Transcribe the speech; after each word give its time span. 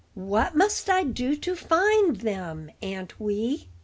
"What 0.15 0.55
must 0.57 0.89
I 0.89 1.03
do 1.03 1.35
to 1.35 1.55
find 1.55 2.15
them, 2.21 2.71
Aunt 2.81 3.19
Wee?" 3.19 3.67